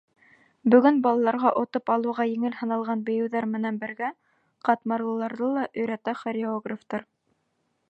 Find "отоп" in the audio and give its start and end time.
1.63-1.91